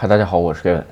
[0.00, 0.82] 嗨，大家好，我是 Kevin，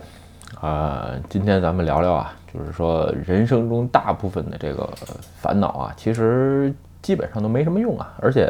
[0.61, 4.87] 啊，今天咱们聊聊啊，就是说人生中大部分的这个
[5.41, 6.71] 烦恼啊，其实
[7.01, 8.47] 基本上都没什么用啊，而且，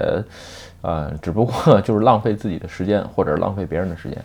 [0.83, 4.19] 呃，只不过 就是浪费自己的时间或者浪费别人的时间，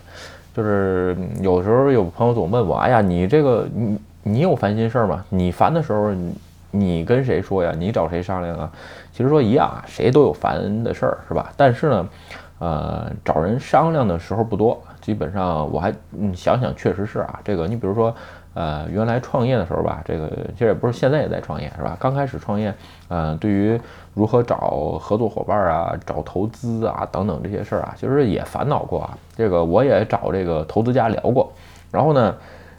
[0.56, 5.24] 就是有时候有朋友总问我，哎呀，你这个你你有烦心事儿吗？
[5.30, 6.36] 你烦的时候你
[6.72, 7.72] 你跟谁说呀？
[7.78, 8.72] 你找谁商量啊？
[9.12, 11.54] 其实说一样啊，谁都有烦的事儿是吧？
[11.56, 12.10] 但是呢，
[12.58, 14.82] 呃，找人商量的时候不多。
[15.04, 18.16] 基本上我还嗯想想，确实是啊，这个你比如说，
[18.54, 21.98] 呃，原来创业的时候吧，这个其实也不是现在也在创业是吧？
[22.00, 22.74] 刚开始创业，
[23.10, 23.78] 嗯，对于
[24.14, 29.18] 如何找合作伙伴啊、找投资啊等等这些事儿啊，其实也烦恼过啊。
[29.36, 31.52] 这个我也找这个投资家聊过，
[31.92, 32.36] 然后呢，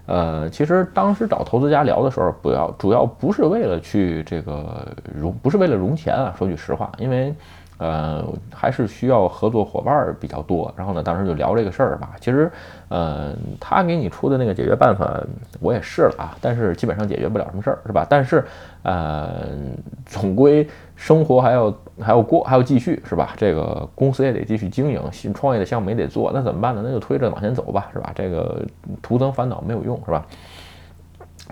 [0.06, 7.34] 呃，其实当时找投资家聊的时候，不要主要不是为了去这个融，不是为了融钱啊，说句实话，因为。
[7.78, 10.73] 呃，还是需要合作伙伴比较多。
[10.77, 12.10] 然后呢，当时就聊这个事儿吧。
[12.20, 12.50] 其实，
[12.88, 15.20] 呃，他给你出的那个解决办法，
[15.61, 18.06] 我也试了啊，但是基本上解决不了什么事儿，是吧？
[18.08, 18.44] 但是，
[18.83, 19.48] 呃，
[20.06, 23.34] 总归生活还要还要过，还要继续，是吧？
[23.36, 26.83] 这个公司也得继续经营，新创业的项目也得做，那怎么办呢？
[26.84, 28.12] 那就推着往前走吧，是吧？
[28.14, 28.64] 这个
[29.03, 30.25] 徒增烦恼没有用，是吧？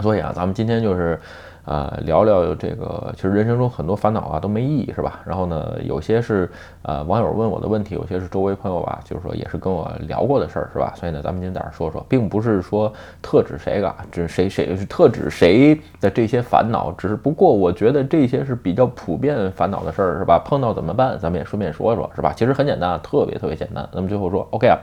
[0.00, 1.20] 所以啊，咱们今天就是。
[1.64, 5.20] 啊，聊聊这个，其实人生中很多烦恼啊都没意义，是吧？
[5.24, 6.50] 然后呢，有些是
[6.82, 10.92] 呃网友问我的问题，有些是周围朋友吧，就是说也是跟我聊过的事儿，是吧？
[10.96, 20.42] 所以呢，咱们今天在这说说，并不是说特指谁个，指谁谁是特指谁的这些烦恼，只是不过我觉得这些是比较普遍烦恼的事儿，是吧？
[20.44, 21.16] 碰到怎么办？
[21.18, 22.32] 咱们也顺便说说，是吧？
[22.36, 23.88] 其实很简单，特别特别简单。
[23.92, 24.76] 那么最后说，OK 啊。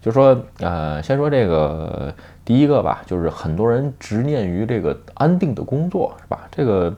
[0.00, 2.12] 就说，呃，先说这个
[2.44, 6.48] 第一个吧，就是很多人执念于这个安定的工作，是吧？
[6.50, 6.94] 这个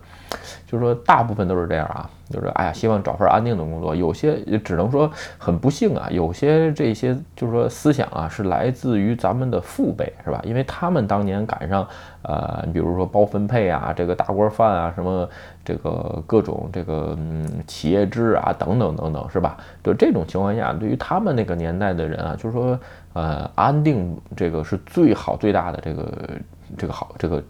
[0.66, 2.08] 就是说，大部分都是这样啊。
[2.30, 3.94] 就是哎呀，希望找份安定的工作。
[3.94, 10.40] 有些只能说很不幸啊，有些这些就是说思想啊，是来自于咱们的父辈，是吧？
[10.42, 11.86] 因为他们当年赶上，
[12.22, 15.28] 呃，你比如说包分配啊，这个大锅饭啊，什么
[15.62, 19.58] 这个各种这个嗯企业制啊，等等等等，是吧？
[19.84, 22.80] 就这种情况下，对于他们那个年代的人啊，就是说，
[23.12, 26.12] 呃，安定这个是最好最大的这个
[26.78, 27.40] 这个好这个。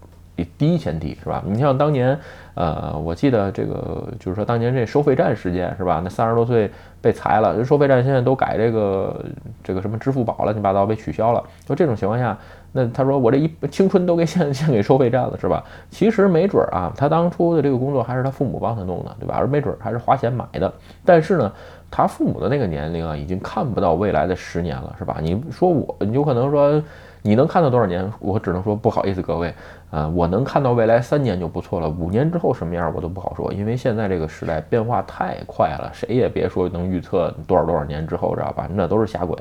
[0.58, 1.42] 第一前提是吧？
[1.46, 2.18] 你像当年，
[2.54, 6.00] 呃，我记得这个就是说当年这收费站事件是吧？
[6.02, 9.24] 那三十多岁被裁了，收费站现在都改这个
[9.62, 11.42] 这个什么支付宝乱七八糟被取消了。
[11.64, 12.36] 就这种情况下，
[12.76, 15.62] 那他说我这一青春都给献 献给收费站了是吧？
[15.90, 19.36] 其实没准儿啊，他当初的这个工作还是他父母帮他弄的，对吧？
[19.38, 20.72] 而没准儿还是花钱买的。
[21.04, 21.52] 但是呢，
[21.90, 25.18] 他父母的那个年龄啊，已经看不到未来的十年了，是吧？
[25.20, 26.82] 你说我有可能说。
[27.26, 28.12] 你能看到多少年？
[28.20, 29.54] 我只能说不好意思，各位，
[29.90, 31.88] 啊，我能看到未来三年就不错了。
[31.88, 38.68] 五年之后什么样我都不好说，因为现在这个时代变化太快了，谁也别说能预测多少多少年之后，知道吧？
[38.70, 39.34] 那都是瞎鬼，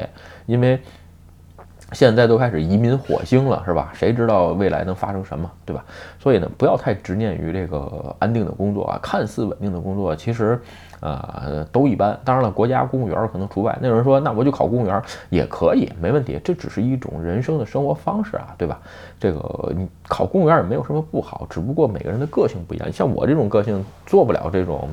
[0.45, 0.79] 因为
[1.93, 3.91] 现在都开始移民火星了，是吧？
[3.93, 5.83] 谁知道未来能发生什么，对吧？
[6.19, 10.59] 所以呢，不要太执念于这个安定的工作啊，看似稳定的工作，其实。
[11.03, 12.17] 啊，都一般。
[12.23, 13.77] 当然了，国家公务员可能除外。
[13.81, 16.39] 那有人说，那我就考公务员也可以，没问题。
[16.41, 18.79] 这只是一种人生的生活方式啊，对吧？
[19.19, 22.89] 这个你考公务员也没有什么不好，只不过每个人的个性不一样。
[22.89, 24.87] 像我这种个性，做不了这种。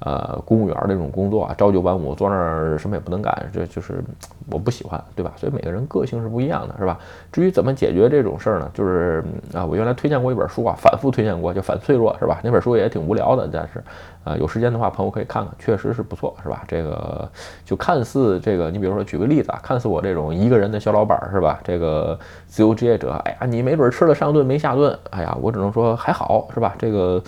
[0.00, 4.02] 呃，公务员这种工作啊，朝九晚五，坐那儿什么也不能干，这就是
[4.50, 5.32] 我不喜欢，对吧？
[5.36, 6.98] 所以每个人个性是不一样的，是吧？
[7.30, 8.70] 至于怎么解决这种事儿呢？
[8.72, 9.22] 就是
[9.52, 12.40] 啊，我原来推荐过一本书啊，反复推荐过，叫《反脆弱》，是吧？
[12.42, 13.84] 那本书也挺无聊的，但是
[14.24, 16.64] 呃，有时间的话，朋友可以看看，确实是不错，是吧？
[16.66, 17.30] 这个
[17.66, 21.60] 就看似这个，你比如说举个例子啊，看似我这种一个人的小老板，是吧？
[21.62, 26.74] 这个自由职业者，哎呀，你没准吃了上顿没下顿，哎呀，我只能说还好，是吧？
[26.78, 27.22] 这个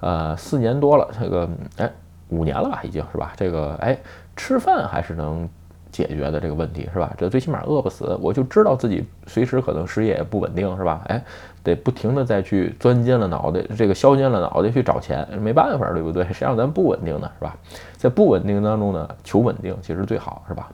[0.00, 1.90] 呃，四年多了，这个哎。
[2.28, 3.32] 五年了吧，已经是吧？
[3.36, 3.98] 这个哎，
[4.36, 5.48] 吃饭还是能
[5.90, 7.12] 解决的这个问题是吧？
[7.16, 11.02] 这最起码饿不死，我就知道自己随时可能失业不稳定是吧？
[11.06, 11.22] 哎，
[11.62, 16.24] 得不停的再去钻尖了脑袋，这个削尖了脑袋去找钱，没办法，对不对？
[16.32, 17.56] 谁让咱不稳定呢，是吧？
[17.96, 20.70] 在不稳定当中呢，求稳定其实最好是吧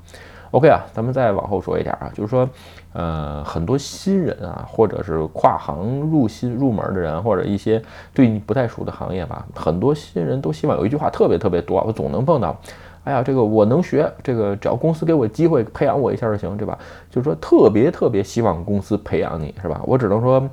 [0.55, 2.49] ？OK 啊，咱们再往后说一点啊，就是说，
[2.93, 7.83] 呃，很多新人啊，或者是跨行入新入门的人，或者一些
[8.15, 12.57] 对你不太熟的行业吧，很多新人都希望有一句话特别特别多，我总能碰到，
[13.03, 16.79] 哎呀，这个我能学，这个只要公司给我机会培养我一下就行，对吧？
[17.11, 19.81] 就是说特别特别希望公司培养你，是吧？
[19.85, 20.49] 我只能说，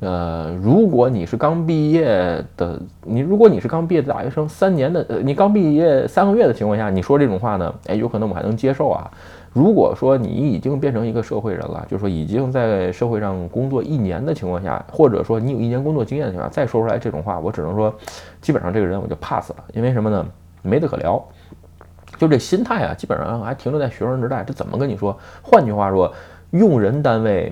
[0.00, 9.10] 呃，如果你是刚毕业的，你如果你是刚毕业的大学生，三年的，呃，你刚毕业三个月的情况下，你说这种话呢，哎，有可能我还能接受啊。
[9.56, 17.90] 如果说你已经变成一个社会人了，就是说已经在社会上工作一年的情况下，或者说你有一年工作经验的情况下，再说出来这种话，我只能说，
[18.42, 20.26] 基本上这个人我就 pass 了，因为什么呢？
[20.60, 21.24] 没得可聊，
[22.18, 24.44] 就这心态啊，基本上还停留在学生时代。
[24.46, 25.18] 这怎么跟你说？
[25.40, 26.12] 换句话说，
[26.50, 27.50] 用人单位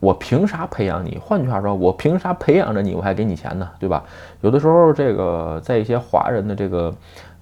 [0.00, 1.16] 我凭啥培养你？
[1.22, 3.70] 换句话说，我凭啥培养着你，我还给你钱呢？
[3.78, 4.02] 对吧？
[4.40, 6.92] 有的时候，这个在一些华人的这个。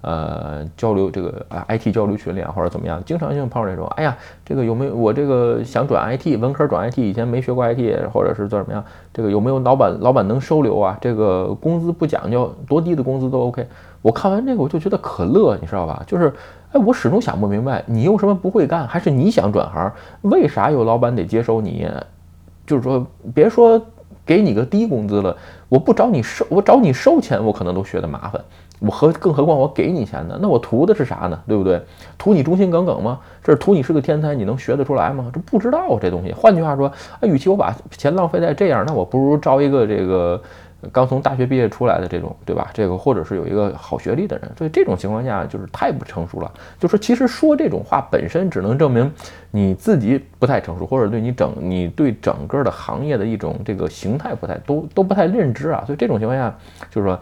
[0.05, 4.15] 呃，交流这个啊，IT 交流群里啊，或者怎么样，经常性碰到这种，哎呀，
[4.45, 10.95] 这个有没有我这个想转 IT，文科转 IT，以前没学过 IT，或者是做怎么样，这个有没有老板老板能收留啊？
[11.01, 13.67] 这个工资不讲究，多低的工资都 OK。
[14.03, 16.03] 我看完这个我就觉得可乐，你知道吧？
[16.05, 16.31] 就是，
[16.71, 19.91] 哎，我始终想不明白，你有什么不会干，还是你想转行？
[20.21, 21.89] 为啥有老板得接收你？
[22.67, 23.03] 就是说，
[23.33, 23.81] 别说
[24.23, 25.35] 给你个低工资了，
[25.67, 28.39] 我不找你收，我找你收钱，我可能都觉得麻烦。
[28.79, 30.37] 我何更何况我给你钱呢？
[30.41, 31.39] 那我图的是啥呢？
[31.47, 31.81] 对不对？
[32.17, 33.19] 图你忠心耿耿吗？
[33.41, 35.31] 这是图你是个天才，你能学得出来吗？
[35.33, 36.33] 这不知道这东西。
[36.33, 40.41] 换句话说，啊，与其我把钱浪费在这样，那我不如招一个这个
[40.91, 42.69] 刚从大学毕业出来的这种，对吧？
[42.73, 44.51] 这个或者是有一个好学历的人。
[44.57, 46.51] 所以这种情况下就是太不成熟了。
[46.77, 49.09] 就说其实说这种话本身只能证明
[49.51, 55.81] 你自己不太成熟，或者对你整你对整个的行业的一种这个形态不太都都不太认知啊。
[55.85, 56.53] 所以这种情况下
[56.91, 57.17] 就是说。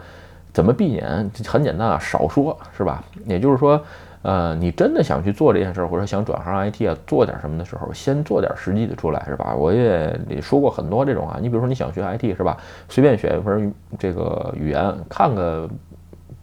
[0.54, 1.30] 怎么避免？
[1.46, 3.04] 很简单啊，少说是吧？
[3.26, 3.78] 也就是说，
[4.22, 9.54] 呃，你真的想去做这件事，或者想转行 IT 啊，做点什么的时候，先做点实际的出来，是吧？
[9.54, 12.56] 我也说过很多这种啊，你比如说你想学 IT 是吧？
[12.88, 15.68] 随便选一门这个语言，看个。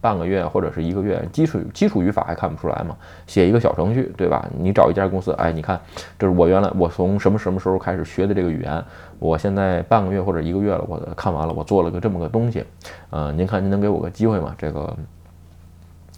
[0.02, 2.98] 半个月或者是一个月，基础基础语法还看不出来吗？
[3.28, 4.50] 写一个小程序，对吧？
[4.58, 5.80] 你找一家公司，哎，你看，
[6.18, 8.84] 这是我原来我从什么什么时候开始学的这个语言，
[9.20, 12.66] 我现在半个月或者一个月了，我看完了，我做了个这么个东西，
[13.12, 14.56] 呃，您看您能给我个机会吗？
[14.58, 14.98] 这个，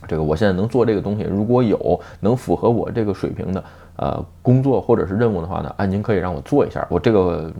[0.08, 3.64] 这个我现在能做这个东西，如果有能符合我这个水平的。
[3.96, 7.52] 呃，工作或者是任务的话呢，啊，您可以让我做一下，我这个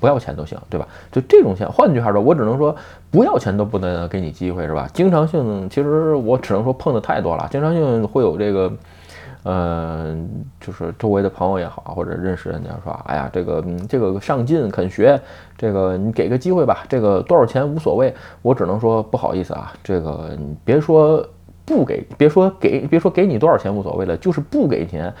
[0.00, 0.88] 不要钱都行，对吧？
[1.10, 2.74] 就这种钱，换句话说，我只能说
[3.10, 4.88] 不要钱都不能给你机会，是吧？
[4.94, 8.72] 经常性，其实我只能说碰的太多了，经常性会有这个，
[9.42, 10.16] 呃，
[10.58, 15.20] 就是周围的朋友也好，或者认识人家说，哎呀，这个这个上进肯学，
[15.58, 21.22] 这个你给个机会吧，这个多少钱无所谓，我只能说不好意思啊，这个你别说
[21.66, 25.12] 不给，别说给，别说给你多少钱无所谓了，就是不给钱。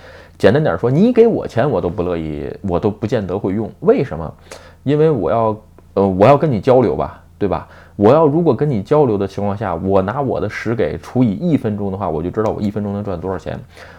[0.42, 3.70] 简单点说，你给我钱，我都不乐意，我都不见得会用。
[3.78, 4.34] 为什么？
[4.82, 5.56] 因为我要，
[5.94, 7.68] 呃，我要跟你交流吧，对吧？
[7.94, 13.56] 我要如果跟你交流的情况下，我拿我的十给除以一分钟的话，我就知道我一分钟能赚多少钱。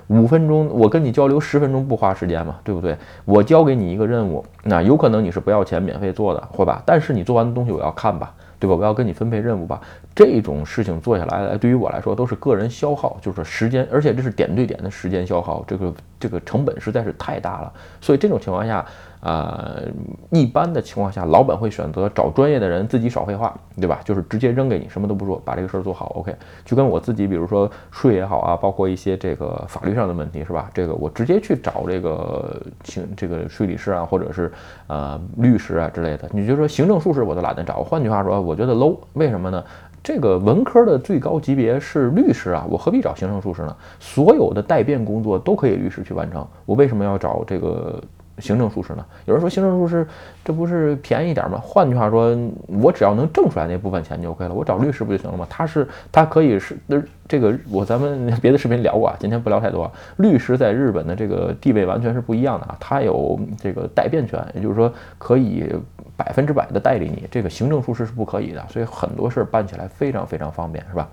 [0.07, 2.97] 五分钟我跟你交流十分钟不花时间嘛，对不对？
[3.23, 6.83] 我交给你一个任务，那有可能你是不要钱免费做的，会吧？
[6.85, 8.33] 但是你做完的东西我要看吧。
[8.63, 8.75] 对吧？
[8.75, 9.81] 我要跟你分配任务吧，
[10.15, 17.73] 这种事情做下来，对于我来说都是个人消耗，就是时间，而且这是点对点的时间消耗，这个这个成本实在是太大了。
[17.99, 18.85] 所以这种情况下。
[19.25, 19.83] 呃，
[20.31, 24.01] 一般的情况下，老板会选择找专业的人，自己少废话，对吧？
[24.03, 26.07] 就是直接扔给你，什么都不说，把这个事儿做好。
[26.15, 26.35] OK，
[26.65, 30.69] 就跟我自己，比如说税也好啊，包括一些这个法律上的问题，是吧？
[30.73, 34.51] 这个我直接去找这个行这个税理师啊，或者是
[34.87, 36.29] 呃律师啊之类的。
[36.33, 37.81] 你就说行政术士我都懒得找。
[37.81, 39.63] 换句话说，我觉得 low，为什么呢？
[40.03, 43.73] 这个文科的最高级别是律师啊，我何必找行政术士呢？
[44.01, 48.03] 所有的代辩工作都可以律师去完成，我为什么要找这个？
[48.39, 49.05] 行政术士呢？
[49.25, 50.07] 有人说行政术士
[50.43, 51.59] 这不是便宜点吗？
[51.63, 52.35] 换句话说，
[52.67, 54.53] 我只要能挣出来那部分钱就 OK 了。
[54.53, 55.45] 我找律师不就行了吗？
[55.49, 59.91] 他是他可以是那这个我咱们 别的视频聊过啊，今天不聊太多。
[60.17, 65.71] 律师在日本的这个地位完全是不一样的啊，他有这个代辩权，也就是说可以
[66.17, 67.27] 百分之百的代理你。
[67.29, 71.07] 这个行政术士是不可以的，所以很多事儿办起来非常非常方便，是吧？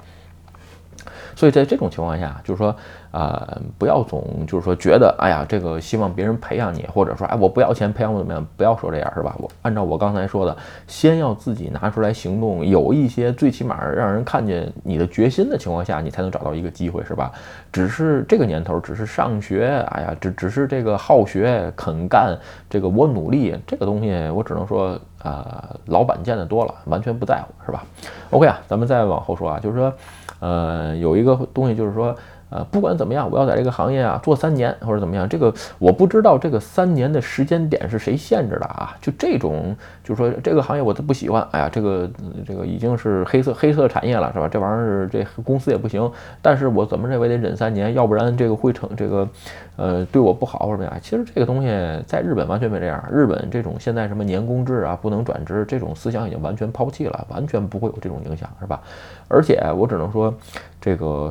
[1.34, 2.74] 所以在这种情况下，就是说，
[3.12, 8.46] 呃，不要总就是说觉得，哎呀，这个希望别人培养你，或者说，哎，我不要钱培养我怎么样？
[8.56, 9.34] 不要说这样，是吧？
[9.38, 17.32] 我按照我刚才说的，先要自己拿出来行动，有一些最起码让人看见你的决心的情况下，你才能找到一个机会，是吧？
[17.72, 22.38] 只是这个年头，只是上学，哎呀，只只是这个好学肯干，
[22.68, 27.84] 这个我努力，这个东西我只能说，呃，老板见的多了，完全不在乎，是吧
[28.30, 29.92] ？OK 啊，咱们再往后说啊，就是说。
[30.38, 32.14] 呃，有一个东西就是说。
[32.50, 38.96] 呃，不管怎么样，我要在这个行业啊做三年或者怎么样，这个我不知道这个三年的时间点是谁限制的啊？
[39.00, 42.10] 就这种，就是说这个行业我都不喜欢，哎呀，这个
[42.44, 44.48] 这个已经是黑色黑色产业了，是吧？
[44.48, 46.10] 这玩意儿这公司也不行，
[46.42, 49.28] 但是我怎么认为得忍三年，要不然这个会成这个，
[49.76, 51.00] 呃，对我不好或者怎么样？
[51.00, 51.68] 其实这个东西
[52.04, 58.80] 在日本完全没这样，日本这种现在什么年工制啊，不能转职这种思想已经完全抛弃了，完全不会有这种影响，是吧？
[59.28, 60.34] 而且我只能说。
[60.82, 61.30] 这个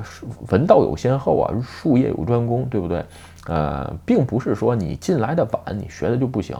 [0.51, 3.03] 文道有先后啊，术业有专攻，对不对？
[3.47, 6.55] 呃，并不是说你进来的晚，你学的就不行，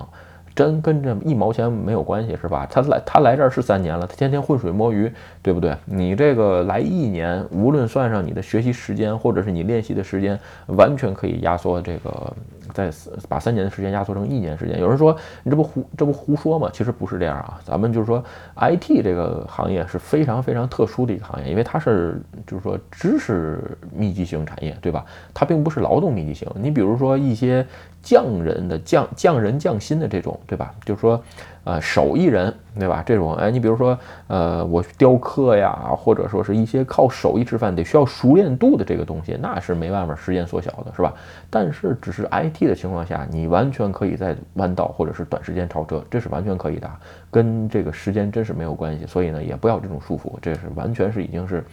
[0.56, 2.66] 真跟这一毛钱没有关系，是吧？
[2.68, 5.12] 他来他来这儿是三年了，他天天浑水摸鱼，
[5.44, 5.78] 对不对？
[5.86, 12.34] 你这个来一年，无论算上你的学习时间，或者是你练习的时间，完全可以压缩这个
[12.74, 12.92] 在
[13.28, 14.80] 把三年的时间压缩成一年时间。
[14.80, 16.70] 有人说你这不胡这不胡说吗？
[16.74, 18.24] 其实不是这样啊，咱们就是说
[18.56, 25.06] IT 这个行业是非常非常特殊的一个行业，因为它是就是说知识密集型产业，对吧？
[25.34, 26.48] 它并不是劳动密集型。
[26.56, 27.66] 你比如说一些
[28.02, 30.74] 匠人的匠匠人匠心的这种，对吧？
[30.86, 31.22] 就是说。
[31.66, 33.04] 呃，手艺人，对吧？
[33.06, 33.98] 这种，哎，你比如说，
[34.28, 41.14] 呃，我雕刻呀，或者说是一些靠手艺吃饭得需要熟练度的这个东西，那是没办法时间缩小的，是吧？
[41.50, 46.90] 但是，只是 IT 的情况下，你完全可以在弯道或者是短时间超车，这是完全可以的，
[47.30, 49.06] 跟这个时间真是没有关系。
[49.06, 51.64] 所以呢，也不要这种束缚，这是完全是已经是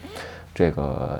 [0.53, 1.19] 这个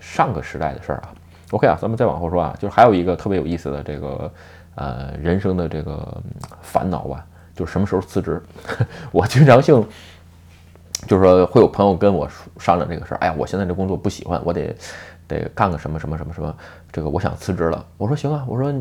[0.00, 1.12] 上个时代的事儿啊。
[1.52, 4.32] OK 啊，咱们再往后说啊，就是还有一个特别有意思的这个
[4.74, 6.22] 呃人生的这个
[6.62, 7.24] 烦恼吧。
[7.58, 8.40] 就是什么时候辞职？
[9.10, 9.84] 我经常性
[11.08, 13.18] 就是说会有朋友跟我商量这个事儿。
[13.18, 14.72] 哎呀，我现在这工作不喜欢，我得
[15.26, 16.54] 得干个什么什么什么什么，
[16.92, 17.84] 这个我想辞职了。
[17.96, 18.72] 我说行啊，我说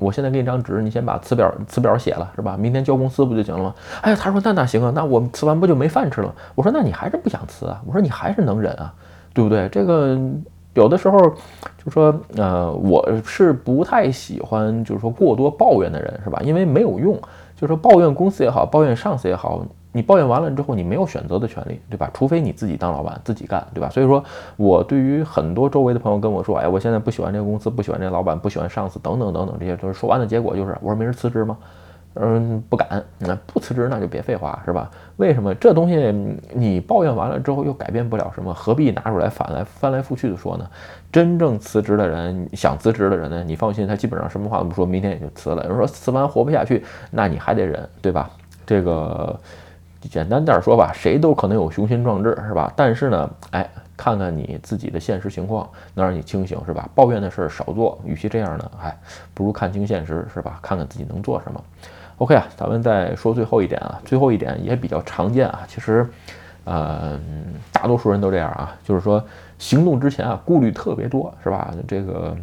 [0.00, 2.56] 我现在给你张纸，你先把辞表辞表写了是吧？
[2.58, 3.74] 明天交公司不就行了吗？
[4.02, 6.34] 哎呀，他说那那行啊，那我们辞完不就没饭吃了？
[6.56, 7.80] 我说那你还是不想辞啊？
[7.86, 8.92] 我说你还是能忍啊，
[9.32, 9.68] 对不对？
[9.68, 10.18] 这个
[10.74, 11.18] 有的时候
[11.84, 16.40] 就说呃，我是不太喜欢就是说过多抱怨的人是吧？
[16.44, 17.18] 因为没有用。
[17.56, 22.10] 就是说，抱怨公司也好，抱怨上司也好，你抱怨完了之后，你没有选择的权利，对吧？
[22.12, 23.88] 除非你自己当老板，自己干，对吧？
[23.88, 24.22] 所以说，
[24.56, 31.56] 我对于很多周围的朋友跟我说，哎，我现在不喜欢这个公司，不喜欢这个老板，不喜欢上司，等等等等，这些都是说完的结果就是，我说没人辞职吗？
[32.18, 34.90] 嗯，不敢，那不辞职那就别废话，是吧？
[35.16, 35.96] 为什么这东西
[36.54, 38.54] 你抱怨完了之后又改变不了什么？
[38.54, 40.66] 何必拿出来反来翻来覆去的说呢？
[41.12, 45.62] 真正辞职的人，想辞职的人呢，你放心，他基本上什么话都不说，明天也就辞了。
[45.64, 48.30] 有人说辞完活不下去，那你还得忍，对吧？
[48.64, 49.38] 这个
[50.00, 52.72] 简单点说吧，谁都可能有雄心壮志，是吧？
[52.74, 56.88] 但是呢，哎，看看你自己的现实情况，能让你清醒，是吧？
[56.94, 58.96] 抱怨的事儿少做，与其这样呢，哎，
[59.34, 60.58] 不如看清现实，是吧？
[60.62, 61.62] 看看自己能做什么。
[62.18, 66.08] OK 啊，咱们再说最后一点啊，最后一点也比较常见啊，其实，
[66.64, 67.20] 呃，
[67.70, 69.22] 大多数人都这样啊，就是说
[69.58, 71.70] 行动之前啊，顾虑特别多，是吧？
[71.86, 72.34] 这个，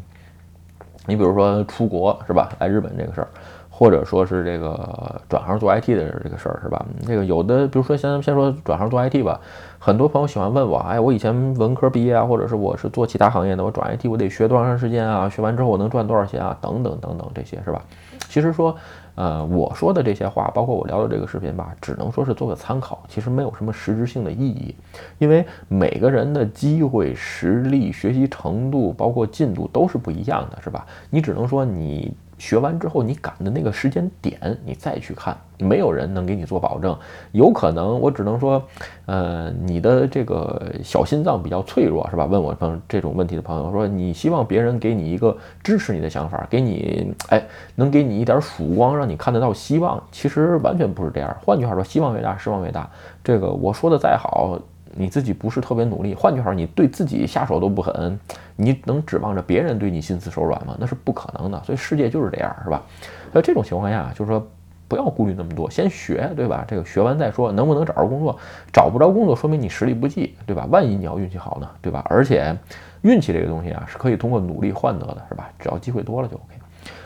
[1.08, 2.50] 你比如说出国是吧？
[2.60, 3.28] 来日本这个事儿，
[3.68, 6.86] 或者说是这个转行做 IT 的这个事儿是吧？
[7.08, 9.40] 这个有的，比如说先先说转行做 IT 吧，
[9.80, 15.28] 很多朋友喜欢问我，哎，我以前文科毕业啊，或者是我是做其他行业的，我转 IT 我得学多长时间啊？
[15.28, 16.56] 学完之后我能赚多少钱啊？
[16.62, 17.82] 等等等等这些是吧？
[18.30, 18.76] 其实说。
[19.16, 24.76] 呃，我说的这些话，包括我聊的这个视频吧，只能说是做个参考，其实没有什么实质性的意义，
[25.20, 30.86] 因为每个人的机会、实力、学习程度，包括进度都是不一样的，是吧？
[31.10, 32.14] 你只能说你。
[32.44, 36.94] 学完之后，你赶的那个时间点，你再去看，没有人能给你做保证。
[37.32, 38.62] 有可能，我只能说，
[39.06, 42.26] 呃，你的这个小心脏比较脆弱，是吧？
[42.26, 47.42] 问我朋这种问题的朋友说，你希望别人给你一个支持你的想法，给你，哎，
[47.76, 50.04] 能给你一点曙光，让你看得到希望。
[50.12, 51.34] 其实完全不是这样。
[51.46, 52.90] 换句话说，希望越大，失望越大。
[53.24, 54.60] 这个我说的再好。
[54.96, 58.20] 你自己不是特别努力，换句话说，你对自己下手都不狠，
[58.56, 60.76] 你能指望着别人对你心慈手软吗？
[60.80, 61.62] 那是不可能的。
[61.64, 62.82] 所以世界就是这样，是吧？
[63.32, 64.46] 所以这种情况下，就是说
[64.88, 66.64] 不要顾虑那么多，先学，对吧？
[66.68, 68.38] 这个学完再说，能不能找着工作？
[68.72, 70.68] 找不着工作，说明你实力不济，对吧？
[70.70, 72.06] 万一你要运气好呢，对吧？
[72.10, 72.56] 而且
[73.02, 75.50] 运气这个东西啊，是可以通过努力换得的，是吧？
[75.60, 76.63] 只要机会多了就 OK。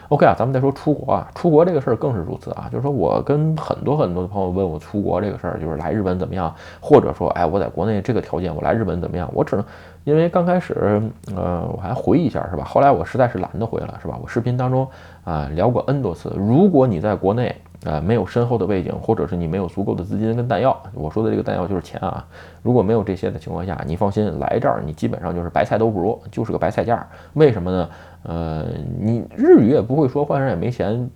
[0.09, 2.69] OK 啊，咱们再说出国啊，出国这个事儿更是如此啊。
[2.71, 9.29] 就是说我跟很多很多的朋友问我出国这个事儿，就是来日本怎么样，或者说，哎，我在国内这个条件，我来日本怎么样？
[9.33, 9.65] 我只能，
[10.05, 11.01] 因为刚开始，
[11.35, 12.63] 呃，我还回忆一下是吧？
[12.63, 14.17] 后来我实在是懒得回了是吧？
[14.21, 14.87] 我视频当中
[15.25, 17.55] 啊聊过 N 多次，如果你在国内。
[17.85, 22.25] 呃，没有深厚的背景，或者是你没有足够的资金跟弹药，我说的这个弹药就是钱啊。
[22.63, 27.07] 如果没有这些的情况下，你放心，来这儿你基本上就是白菜都不如，就是个白菜价。
[27.33, 27.87] 为什么呢？
[28.27, 28.65] 呃，
[28.99, 31.09] 你日语也不会说，换上也没钱，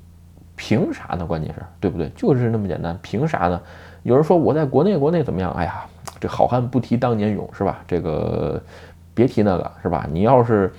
[0.55, 1.25] 凭啥呢？
[1.25, 2.09] 关键是对不对？
[2.15, 3.61] 就是那么简单，凭啥呢？
[4.01, 5.51] 有人说我在国内，国内怎么样？
[5.51, 5.85] 哎呀，
[6.19, 7.79] 这好汉不提当年勇，是吧？
[7.87, 8.59] 这个
[9.13, 10.07] 别提那个，是吧？
[10.11, 10.73] 你要是。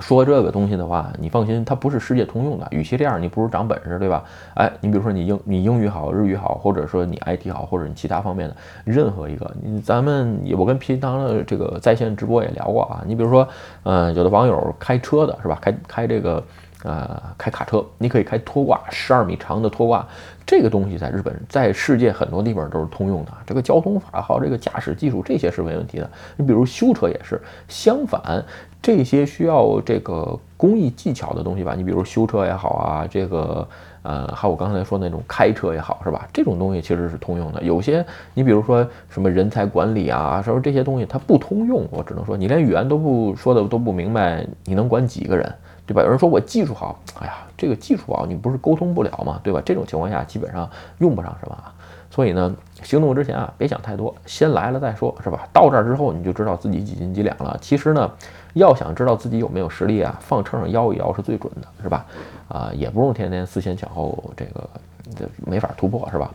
[0.00, 2.66] 说这个东西的话，你放心，它不是世界通用的。
[2.70, 4.22] 与其这样，你不如长本事，对吧？
[4.54, 13.02] 哎，你比如说你英你英语好，日语好，或者说你 IT 好，或者你其他方面的任何一个，你咱们我跟平常的这个在线直播也聊过啊。
[13.06, 13.48] 你比如说，
[13.84, 15.58] 嗯，有的网友开车的是吧？
[15.60, 16.42] 开开这个
[16.82, 20.06] 呃开卡车，你可以开拖挂，十二米长的拖挂，
[20.46, 23.32] 这个东西在日本，在世界很多地方都是通用的。
[23.46, 26.10] 这个交通法号，这个驾驶技术，这些是没问题的。
[26.36, 28.44] 你比如修车也是，相反。
[28.82, 33.66] 这些需要这个工艺技巧的东西吧，你比如修车也好啊，这个
[34.02, 36.28] 呃，还有我刚才说那种开车也好，是吧？
[36.32, 37.60] 这种东西其实是通用的。
[37.60, 45.52] 有些你比如说什么人才管理啊，说这些东西它不通用，我只能说你连语言都不说的都不明白，你能管几个人？
[45.86, 46.02] 对吧？
[46.02, 49.40] 有人说我技术好，哎呀，这个技术好，你不是沟通不了吗？
[49.42, 49.62] 对吧？
[49.64, 51.72] 这种情况下基本上用不上什么啊。
[52.10, 55.46] 所以呢，行动之前啊，别想太多，先来了再说，是吧？
[55.52, 57.56] 到这儿之后，你就知道自己几斤几两了。
[57.60, 58.10] 其实呢，
[58.54, 62.06] 要想知道自己有没有实力啊，放秤上摇一摇是最准的，是吧？
[62.48, 64.68] 啊，也不用天天思前想后，这个
[65.14, 66.30] 这没法突破，是吧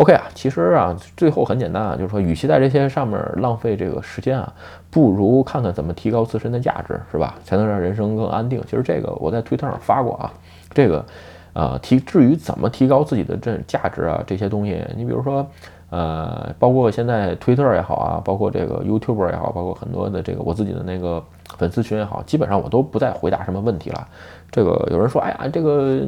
[0.00, 4.52] ？OK 啊，其实啊，最后很简单啊，就是说，与其在这些上面浪费这个时间啊，
[4.90, 7.34] 不如看看怎么提高自身的价值，是吧？
[7.44, 8.60] 才能让人生更安定。
[8.68, 10.32] 其实这个我在推特上发过啊，
[10.72, 11.04] 这个。
[11.52, 15.44] 呃，提至于怎么提高自己的这价值啊，这些东西，你比如说，
[15.90, 21.22] 呃，包括现在推特也好啊，包括这个 YouTuber 也好，包括很多的这个我自己的那个
[21.58, 24.06] 粉丝群也好，基本上我都不再回答什么问题了。
[24.52, 26.00] 这个有人说，哎呀，这个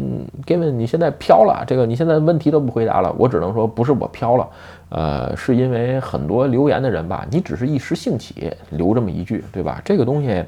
[0.47, 3.15] Gavin 你现在飘了，这个你现在问题都不回答了。
[3.19, 4.49] 我只能说，不是我飘了，
[4.89, 9.81] 呃，是因为很多留言的人吧，你只是一时兴起留这么一句，对吧？
[9.85, 10.45] 这个东西。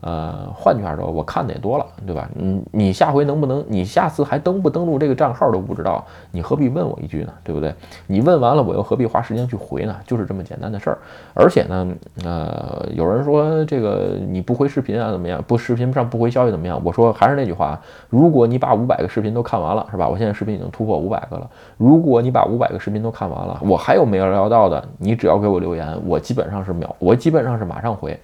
[0.00, 2.28] 呃，换句话说，我看的也多了，对吧？
[2.34, 7.32] 你你下回能不能，你下次还登不登录这个账号都不知道，你何必问我一句呢？
[7.42, 7.74] 对不对？
[8.06, 9.96] 你问完了，我又何必花时间去回呢？
[10.06, 10.98] 就是这么简单的事儿。
[11.34, 11.88] 而且呢，
[12.24, 15.42] 呃，有人说这个你不回视频啊，怎么样？
[15.46, 16.80] 不视频上不回消息怎么样？
[16.84, 20.08] 我说还是那句话，如果你把五百个视频都看完了，是吧？
[20.08, 21.50] 我现在视频已经突破五百个了。
[21.76, 28.18] 如果你把五百个视频都看完了，我还有没有聊到的，你只要给我留言，我基本上是秒，我基本上是马上回。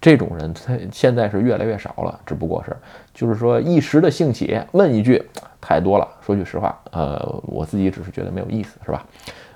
[0.00, 2.74] 这种人他现在是越来越少了，只不过是
[3.12, 5.22] 就是说一时的兴起问一句
[5.60, 6.08] 太多了。
[6.20, 9.06] 说句实话，呃，我自己只是觉得没有意思，是吧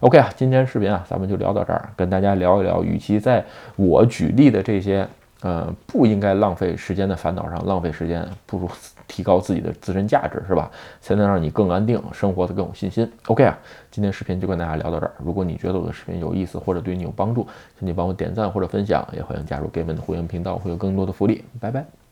[0.01, 3.45] ？OK 啊，今天视频啊，咱们就聊到这儿，跟大家聊一聊，与其在
[3.77, 5.09] 我举例的这些。
[5.45, 8.67] 呃，不应该浪费时间在烦恼上浪费时间，不如
[9.07, 10.71] 提高自己的自身价值，是吧？
[11.03, 13.07] 才能让你更安定，生活的更有信心。
[13.27, 13.59] OK 啊，
[13.91, 15.13] 今天视频就跟大家聊到这儿。
[15.19, 17.47] 如果你觉得我的视频有意思或者对你有帮助，
[17.79, 21.45] 请你帮我点赞或者分享，也欢迎加入 Game 的会员频道，会有更多的福利。
[21.61, 22.04] 拜拜。